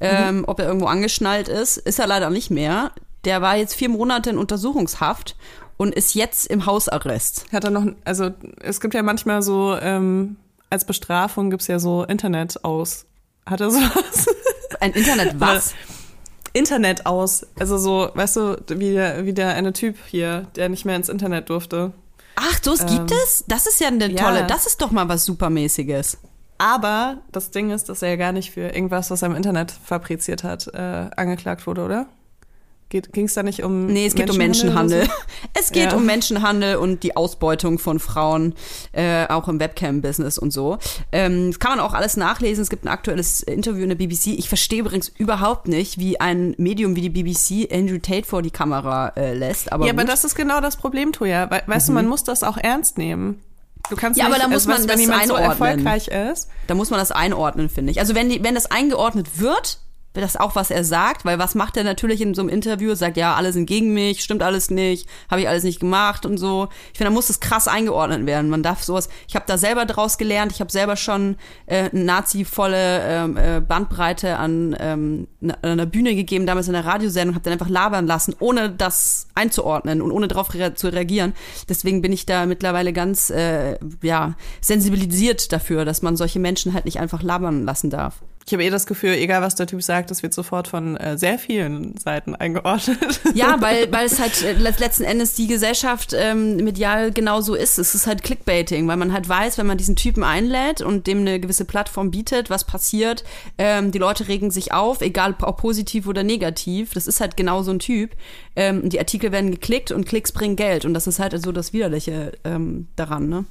[0.00, 1.76] ähm, ob er irgendwo angeschnallt ist.
[1.76, 2.90] Ist er leider nicht mehr.
[3.24, 5.36] Der war jetzt vier Monate in Untersuchungshaft
[5.76, 7.46] und ist jetzt im Hausarrest.
[7.52, 10.36] Hat er noch, also es gibt ja manchmal so, ähm,
[10.70, 13.06] als Bestrafung gibt's ja so Internet aus.
[13.46, 14.26] Hat er sowas?
[14.80, 15.74] Ein Internet was?
[16.52, 17.46] Internet aus.
[17.58, 21.08] Also so, weißt du, wie der, wie der eine Typ hier, der nicht mehr ins
[21.08, 21.92] Internet durfte.
[22.34, 23.44] Ach, so, es gibt Ähm, es?
[23.46, 24.22] Das ist ja eine ja.
[24.22, 26.18] tolle, das ist doch mal was Supermäßiges.
[26.58, 29.70] Aber das Ding ist, dass er ja gar nicht für irgendwas, was er im Internet
[29.72, 32.06] fabriziert hat, äh, angeklagt wurde, oder?
[32.88, 35.08] Ging es da nicht um Nee, es geht um Menschenhandel
[35.54, 35.96] Es geht Ja.
[35.96, 38.54] um Menschenhandel und die Ausbeutung von Frauen,
[38.92, 40.78] äh, auch im Webcam-Business und so.
[41.10, 42.62] Ähm, das kann man auch alles nachlesen.
[42.62, 44.28] Es gibt ein aktuelles Interview in der BBC.
[44.38, 48.50] Ich verstehe übrigens überhaupt nicht, wie ein Medium wie die BBC Andrew Tate vor die
[48.52, 49.72] Kamera äh, lässt.
[49.72, 50.12] Aber ja, aber gut.
[50.12, 51.50] das ist genau das Problem, Toja.
[51.50, 53.42] We weißt du, man muss das auch ernst nehmen.
[53.90, 55.68] Du kannst Ja, nicht, aber da muss also, man du, das wenn jemand so einordnen.
[55.86, 56.48] erfolgreich ist.
[56.68, 57.98] Da muss man das einordnen, finde ich.
[58.00, 59.78] Also wenn, die, wenn das eingeordnet wird
[60.22, 62.94] das auch, was er sagt, weil was macht er natürlich in so einem Interview?
[62.94, 66.38] Sagt, ja, alle sind gegen mich, stimmt alles nicht, habe ich alles nicht gemacht und
[66.38, 66.68] so.
[66.92, 68.50] Ich finde, da muss das krass eingeordnet werden.
[68.50, 73.00] Man darf sowas, ich habe da selber draus gelernt, ich habe selber schon äh, nazi-volle
[73.02, 77.52] ähm, äh, Bandbreite an ähm, an einer Bühne gegeben, damals in der Radiosendung, habe dann
[77.52, 81.34] einfach labern lassen, ohne das einzuordnen und ohne darauf rea zu reagieren.
[81.68, 86.84] Deswegen bin ich da mittlerweile ganz äh, ja, sensibilisiert dafür, dass man solche Menschen halt
[86.84, 88.22] nicht einfach labern lassen darf.
[88.48, 91.18] Ich habe eh das Gefühl, egal was der Typ sagt, das wird sofort von äh,
[91.18, 93.20] sehr vielen Seiten eingeordnet.
[93.34, 97.76] Ja, weil, weil es halt äh, let- letzten Endes die Gesellschaft ähm, medial genauso ist.
[97.76, 101.18] Es ist halt Clickbaiting, weil man halt weiß, wenn man diesen Typen einlädt und dem
[101.22, 103.24] eine gewisse Plattform bietet, was passiert.
[103.58, 106.94] Ähm, die Leute regen sich auf, egal ob positiv oder negativ.
[106.94, 108.12] Das ist halt genau so ein Typ.
[108.54, 110.84] Ähm, die Artikel werden geklickt und Klicks bringen Geld.
[110.84, 113.44] Und das ist halt so das Widerliche ähm, daran, ne?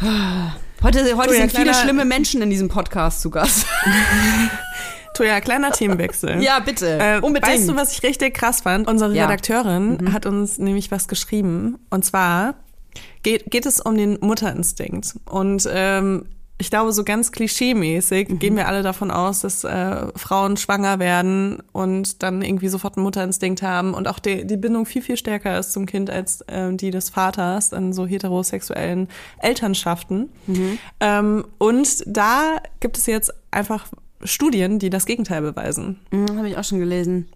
[0.00, 3.66] Heute, heute ja, sind viele kleiner- schlimme Menschen in diesem Podcast zu Gast.
[5.14, 6.40] Toja, kleiner Themenwechsel.
[6.40, 6.86] ja, bitte.
[7.00, 7.52] Äh, Unbedingt.
[7.52, 8.86] Weißt du, was ich richtig krass fand?
[8.86, 9.24] Unsere Ja.
[9.24, 9.30] Mhm.
[9.30, 11.78] Redakteurin hat uns nämlich was geschrieben.
[11.90, 12.54] Und zwar
[13.24, 15.16] geht, geht es um den Mutterinstinkt.
[15.24, 16.26] Und ähm,
[16.60, 18.38] ich glaube, so ganz klischeemäßig Mhm.
[18.40, 23.04] gehen wir alle davon aus, dass äh, Frauen schwanger werden und dann irgendwie sofort einen
[23.04, 26.76] Mutterinstinkt haben und auch die, die Bindung viel, viel stärker ist zum Kind als ähm,
[26.76, 29.08] die des Vaters in so heterosexuellen
[29.40, 30.30] Elternschaften.
[30.48, 30.78] Mhm.
[30.98, 33.86] Ähm, und da gibt es jetzt einfach
[34.24, 36.00] Studien, die das Gegenteil beweisen.
[36.10, 37.28] Mhm, Habe ich auch schon gelesen.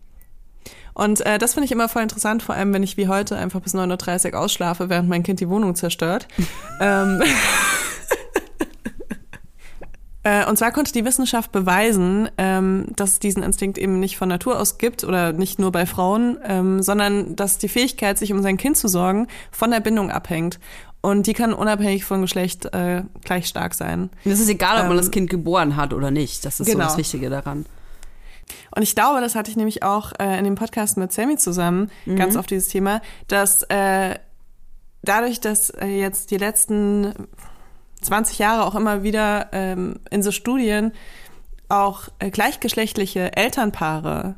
[0.95, 3.61] Und äh, das finde ich immer voll interessant, vor allem wenn ich wie heute einfach
[3.61, 6.27] bis 9.30 Uhr ausschlafe, während mein Kind die Wohnung zerstört.
[6.81, 7.27] ähm, äh,
[10.49, 14.59] und zwar konnte die Wissenschaft beweisen, ähm, dass es diesen Instinkt eben nicht von Natur
[14.59, 18.57] aus gibt oder nicht nur bei Frauen, ähm, sondern dass die Fähigkeit, sich um sein
[18.57, 20.61] Kind zu sorgen, von der Bindung abhängt.
[21.01, 24.11] Und die kann unabhängig von Geschlecht äh, gleich stark sein.
[24.25, 26.45] Und es ist egal, ob man Ähm, das Kind geboren hat oder nicht.
[26.45, 26.85] Das ist so genau.
[26.85, 27.67] das Wichtige daran.
[28.75, 31.91] Und ich glaube, das hatte ich nämlich auch äh, in dem Podcast mit Sammy zusammen,
[32.17, 34.15] ganz oft dieses Thema, dass äh,
[35.03, 37.15] dadurch, dass äh, jetzt die letzten
[38.03, 40.93] 20 Jahre auch immer wieder ähm, in so Studien
[41.69, 44.35] auch äh, gleichgeschlechtliche Elternpaare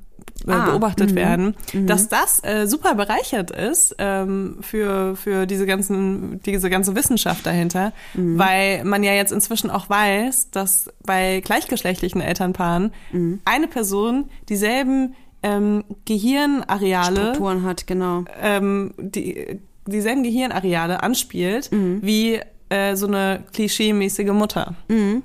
[0.46, 6.40] äh, Ah, beobachtet werden, dass das äh, super bereichert ist ähm, für, für diese, ganzen,
[6.42, 12.92] diese ganze Wissenschaft dahinter, weil man ja jetzt inzwischen auch weiß, dass bei gleichgeschlechtlichen Elternpaaren
[13.44, 18.24] eine Person dieselben ähm, Gehirnareale Strukturen hat, genau.
[18.40, 22.00] ähm, die, dieselben Gehirnareale anspielt Mhm.
[22.03, 22.40] wie
[22.74, 24.74] äh, so eine klischeemäßige Mutter.
[24.88, 25.22] Mhm.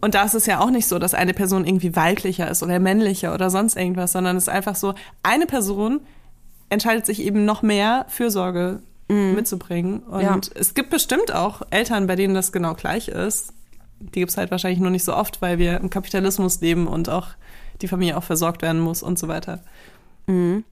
[0.00, 2.78] Und da ist es ja auch nicht so, dass eine Person irgendwie weiblicher ist oder
[2.78, 6.00] männlicher oder sonst irgendwas, sondern es ist einfach so, eine Person
[6.70, 10.00] entscheidet sich eben noch mehr Fürsorge mitzubringen.
[10.04, 10.22] Und Mhm.
[10.22, 10.40] Ja.
[10.54, 13.52] es gibt bestimmt auch Eltern, bei denen das genau gleich ist.
[13.98, 17.26] Die gibt's halt wahrscheinlich nur nicht so oft, weil wir im Kapitalismus leben und auch
[17.82, 19.58] die Familie auch versorgt werden muss und so weiter.
[20.28, 20.62] Ja,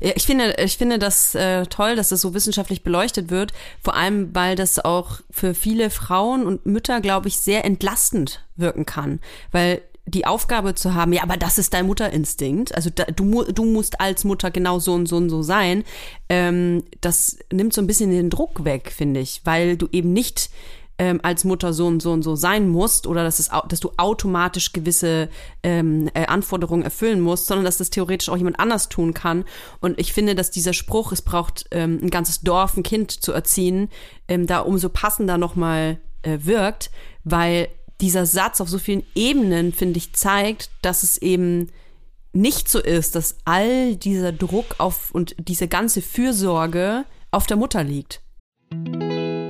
[0.00, 3.52] ich finde, ich finde das äh, toll, dass das so wissenschaftlich beleuchtet wird.
[3.82, 8.86] Vor allem, weil das auch für viele Frauen und Mütter, glaube ich, sehr entlastend wirken
[8.86, 9.20] kann.
[9.50, 13.64] Weil die Aufgabe zu haben, ja, aber das ist dein Mutterinstinkt, also da, du, du
[13.64, 15.84] musst als Mutter genau so und so und so sein,
[16.28, 20.50] ähm, das nimmt so ein bisschen den Druck weg, finde ich, weil du eben nicht
[20.98, 23.92] ähm, als Mutter so und so und so sein musst oder dass, es, dass du
[23.96, 25.28] automatisch gewisse
[25.62, 29.44] ähm, äh, Anforderungen erfüllen musst, sondern dass das theoretisch auch jemand anders tun kann.
[29.80, 33.32] Und ich finde, dass dieser Spruch, es braucht ähm, ein ganzes Dorf, ein Kind zu
[33.32, 33.88] erziehen,
[34.26, 36.90] ähm, da umso passender nochmal äh, wirkt,
[37.24, 37.68] weil
[38.00, 41.68] dieser Satz auf so vielen Ebenen, finde ich, zeigt, dass es eben
[42.32, 47.82] nicht so ist, dass all dieser Druck auf und diese ganze Fürsorge auf der Mutter
[47.82, 48.20] liegt.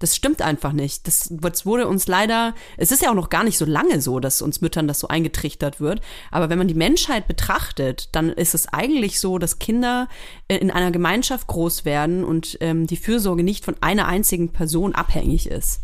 [0.00, 1.06] Das stimmt einfach nicht.
[1.08, 4.20] Das, das wurde uns leider, es ist ja auch noch gar nicht so lange so,
[4.20, 6.00] dass uns Müttern das so eingetrichtert wird.
[6.30, 10.08] Aber wenn man die Menschheit betrachtet, dann ist es eigentlich so, dass Kinder
[10.46, 14.94] äh, in einer Gemeinschaft groß werden und ähm, die Fürsorge nicht von einer einzigen Person
[14.94, 15.80] abhängig ist.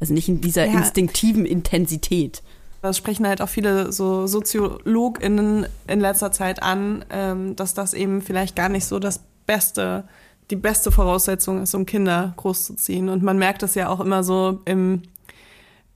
[0.00, 0.72] Also nicht in dieser Ja.
[0.72, 2.42] instinktiven Intensität.
[2.80, 8.20] Das sprechen halt auch viele so SoziologInnen in letzter Zeit an, ähm, dass das eben
[8.22, 10.04] vielleicht gar nicht so das Beste,
[10.52, 13.08] die beste Voraussetzung ist, um Kinder großzuziehen.
[13.08, 15.00] Und man merkt es ja auch immer so im,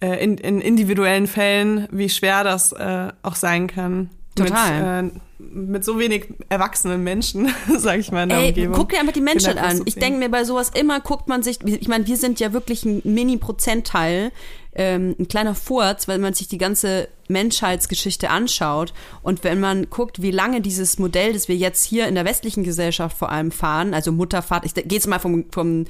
[0.00, 4.08] äh, in, in individuellen Fällen, wie schwer das äh, auch sein kann.
[4.36, 5.02] Total.
[5.02, 8.76] Mit, äh, mit so wenig erwachsenen Menschen, sag ich mal, in der Ey, Umgebung.
[8.76, 9.82] guck dir einfach die Menschheit Kinder an.
[9.84, 12.84] Ich denke mir bei sowas immer, guckt man sich, ich meine, wir sind ja wirklich
[12.84, 14.32] ein Mini-Prozentteil,
[14.74, 20.22] ähm, ein kleiner Furz, wenn man sich die ganze Menschheitsgeschichte anschaut und wenn man guckt,
[20.22, 23.94] wie lange dieses Modell, das wir jetzt hier in der westlichen Gesellschaft vor allem fahren,
[23.94, 25.86] also Mutter, Vater, ich gehe jetzt mal vom, vom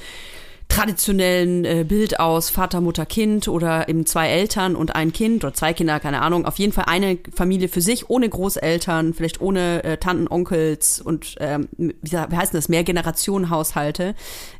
[0.68, 5.54] traditionellen äh, Bild aus Vater, Mutter, Kind oder eben zwei Eltern und ein Kind oder
[5.54, 6.44] zwei Kinder, keine Ahnung.
[6.44, 11.36] Auf jeden Fall eine Familie für sich, ohne Großeltern, vielleicht ohne äh, Tanten, Onkels und
[11.40, 14.14] ähm, wie, heißt das, Mehrgenerationenhaushalte.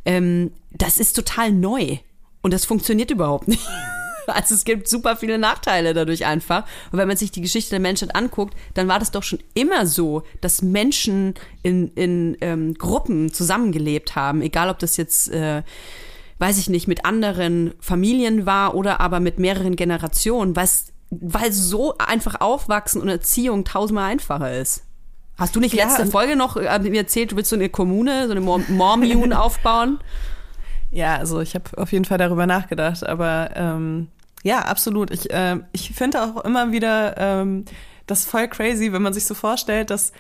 [0.04, 1.98] Ähm, das ist total neu
[2.42, 3.66] und das funktioniert überhaupt nicht.
[4.34, 6.64] Also es gibt super viele Nachteile dadurch einfach.
[6.92, 9.86] Und wenn man sich die Geschichte der Menschheit anguckt, dann war das doch schon immer
[9.86, 15.62] so, dass Menschen in, in ähm, Gruppen zusammengelebt haben, egal ob das jetzt, äh,
[16.38, 20.54] weiß ich nicht, mit anderen Familien war oder aber mit mehreren Generationen,
[21.10, 24.82] weil so einfach aufwachsen und Erziehung tausendmal einfacher ist.
[25.38, 28.26] Hast du nicht Ja, letzte Folge noch äh, mir erzählt, du willst so eine Kommune,
[28.26, 29.98] so eine Mor- Mormune aufbauen?
[30.90, 34.08] Ja, also ich habe auf jeden Fall darüber nachgedacht, aber ähm,
[34.42, 35.10] ja, absolut.
[35.10, 37.64] Ich, ähm, ich finde auch immer wieder ähm,
[38.06, 40.12] das voll crazy, wenn man sich so vorstellt, dass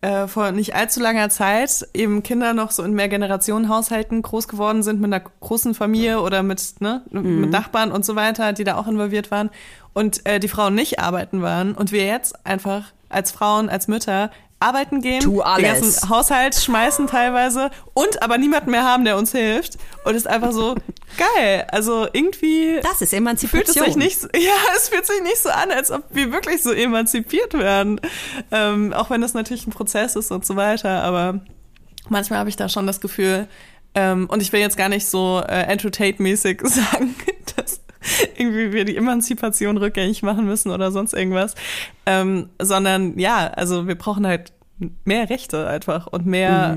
[0.00, 5.00] äh, vor nicht allzu langer Zeit eben Kinder noch so in Mehrgenerationenhaushalten groß geworden sind
[5.00, 8.86] mit einer großen Familie oder mit, ne, mit Nachbarn und so weiter, die da auch
[8.86, 9.50] involviert waren
[9.92, 14.30] und äh, die Frauen nicht arbeiten waren und wir jetzt einfach als Frauen, als Mütter
[14.60, 15.80] arbeiten gehen, Tu den alles.
[15.80, 20.52] ganzen Haushalt schmeißen teilweise und aber niemanden mehr haben, der uns hilft und ist einfach
[20.52, 20.74] so
[21.16, 21.66] geil.
[21.72, 23.84] Also irgendwie Das ist fühlt es Emanzipation.
[23.86, 26.72] sich nicht, so- ja, es fühlt sich nicht so an, als ob wir wirklich so
[26.72, 28.00] emanzipiert werden.
[28.52, 31.40] Ähm, auch wenn das natürlich ein Prozess ist und so weiter, aber
[32.08, 33.48] manchmal habe ich da schon das Gefühl,
[33.94, 37.14] ähm, und ich will jetzt gar nicht so äh, Andrew Tate-mäßig sagen,
[38.36, 41.54] irgendwie wir die Emanzipation rückgängig machen müssen oder sonst irgendwas,
[42.06, 44.52] ähm, sondern ja, also wir brauchen halt
[45.04, 46.76] mehr Rechte einfach und mehr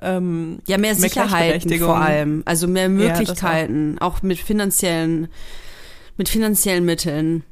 [0.00, 2.42] ähm, Ja, mehr Mehr Sicherheiten vor allem.
[2.44, 4.22] Also mehr Ja, Möglichkeiten, auch.
[4.22, 5.28] mit finanziellen,
[6.16, 7.44] mit finanziellen Mitteln.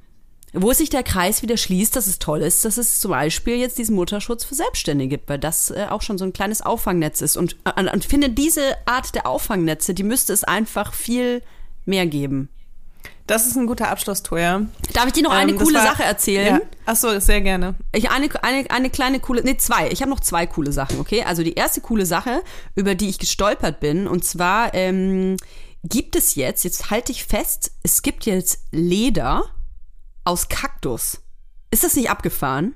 [0.56, 3.76] Wo sich der Kreis wieder schließt, dass es toll ist, dass es zum Beispiel jetzt
[3.76, 7.36] diesen Mutterschutz für Selbstständige gibt, weil das äh, auch schon so ein kleines Auffangnetz ist.
[7.36, 11.42] Und, äh, und ich finde, diese Art der Auffangnetze, die müsste es einfach viel
[11.86, 12.50] mehr geben.
[13.26, 14.66] Das ist ein guter Abschluss, Toja.
[14.92, 16.56] Darf ich dir noch eine Ähm, coole war- Sache erzählen?
[16.56, 16.60] Ja.
[16.84, 17.74] Ach so, sehr gerne.
[17.92, 19.88] Ich eine, eine, eine kleine coole, nee, zwei.
[19.90, 21.24] Ich habe noch zwei coole Sachen, okay?
[21.24, 22.42] Also die erste coole Sache,
[22.74, 25.38] über die ich gestolpert bin, und zwar ähm,
[25.84, 29.44] gibt es jetzt, jetzt halte ich fest, es gibt jetzt Leder
[30.24, 31.22] aus Kaktus.
[31.70, 32.74] Ist das nicht abgefahren?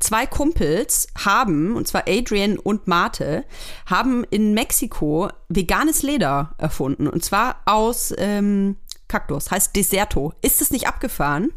[0.00, 3.44] Zwei Kumpels haben, und zwar Adrian und Mate,
[3.84, 7.06] haben in Mexiko veganes Leder erfunden.
[7.06, 8.76] Und zwar aus ähm,
[9.08, 10.32] Kaktus, heißt Deserto.
[10.42, 11.52] Ist das nicht abgefahren?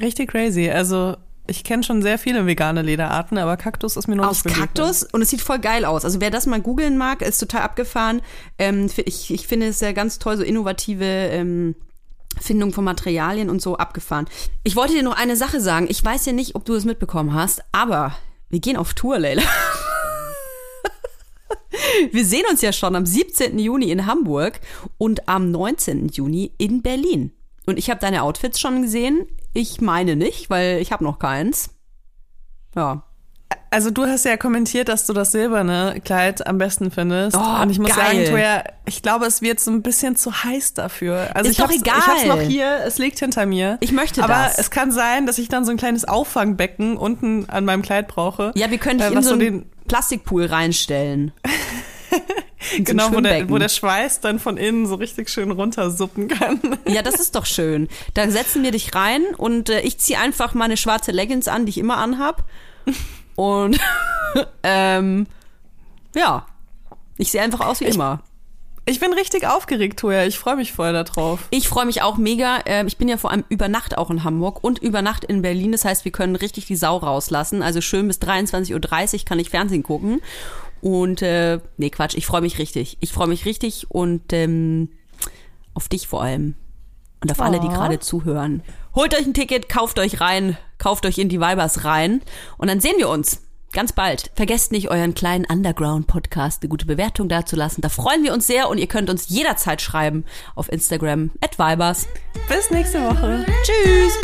[0.00, 0.70] Richtig crazy.
[0.70, 1.16] Also,
[1.46, 4.44] ich kenne schon sehr viele vegane Lederarten, aber Kaktus ist mir noch aus.
[4.44, 6.04] Kaktus und es sieht voll geil aus.
[6.04, 8.22] Also wer das mal googeln mag, ist total abgefahren.
[8.58, 11.74] Ähm, ich, ich finde es ja ganz toll, so innovative ähm,
[12.40, 14.26] Findung von Materialien und so abgefahren.
[14.62, 15.86] Ich wollte dir noch eine Sache sagen.
[15.90, 18.16] Ich weiß ja nicht, ob du es mitbekommen hast, aber
[18.48, 19.42] wir gehen auf Tour, Leila.
[22.12, 23.58] Wir sehen uns ja schon am 17.
[23.58, 24.60] Juni in Hamburg
[24.98, 26.08] und am 19.
[26.08, 27.32] Juni in Berlin.
[27.66, 29.26] Und ich habe deine Outfits schon gesehen.
[29.52, 31.70] Ich meine nicht, weil ich habe noch keins.
[32.74, 33.02] Ja,
[33.70, 37.36] Also du hast ja kommentiert, dass du das silberne Kleid am besten findest.
[37.36, 38.24] Oh, und ich muss geil.
[38.24, 41.30] sagen, Toja, ich glaube, es wird so ein bisschen zu heiß dafür.
[41.34, 41.98] Also Ist ich doch hab's, egal.
[41.98, 43.76] Ich hab's noch hier, es liegt hinter mir.
[43.80, 44.58] Ich möchte Aber das.
[44.58, 48.50] es kann sein, dass ich dann so ein kleines Auffangbecken unten an meinem Kleid brauche.
[48.56, 51.32] Ja, wir können dich äh, in so einen den, Plastikpool reinstellen.
[52.78, 56.60] genau, wo der, wo der Schweiß dann von innen so richtig schön runtersuppen kann.
[56.86, 57.88] Ja, das ist doch schön.
[58.14, 61.70] Da setzen wir dich rein und äh, ich ziehe einfach meine schwarze Leggings an, die
[61.70, 62.44] ich immer anhab.
[63.34, 63.80] Und
[64.62, 65.26] ähm,
[66.14, 66.46] ja,
[67.16, 68.22] ich sehe einfach aus wie immer.
[68.90, 70.24] Ich bin richtig aufgeregt, Toja.
[70.24, 71.46] Ich freue mich voll darauf.
[71.50, 72.58] Ich freue mich auch mega.
[72.66, 75.42] Ähm, ich bin ja vor allem über Nacht auch in Hamburg und über Nacht in
[75.42, 75.70] Berlin.
[75.70, 77.62] Das heißt, wir können richtig die Sau rauslassen.
[77.62, 78.74] Also schön bis 23.30
[79.14, 80.20] Uhr kann ich Fernsehen gucken.
[80.80, 82.96] Und äh, nee, Quatsch, ich freue mich richtig.
[82.98, 84.88] Ich freue mich richtig und ähm,
[85.72, 86.56] auf dich vor allem.
[87.22, 88.64] Und auf alle, die gerade zuhören.
[88.96, 92.22] Holt euch ein Ticket, kauft euch rein, kauft euch in die Vibers rein
[92.58, 93.40] und dann sehen wir uns.
[93.72, 94.32] Ganz bald.
[94.34, 97.82] Vergesst nicht, euren kleinen Underground-Podcast eine gute Bewertung dazulassen.
[97.82, 100.24] Da freuen wir uns sehr und ihr könnt uns jederzeit schreiben
[100.56, 102.08] auf Instagram at Vibers.
[102.48, 103.46] Bis nächste Woche.
[103.62, 104.18] Tschüss!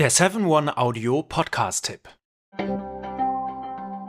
[0.00, 2.08] Der 7-One-Audio-Podcast-Tipp.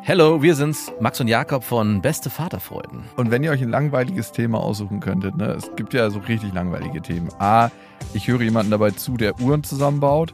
[0.02, 3.04] Hello, wir sind's, Max und Jakob von Beste Vaterfreuden.
[3.16, 6.54] Und wenn ihr euch ein langweiliges Thema aussuchen könntet, ne, es gibt ja so richtig
[6.54, 7.30] langweilige Themen.
[7.38, 7.70] A,
[8.16, 10.34] ich höre jemanden dabei zu, der Uhren zusammenbaut.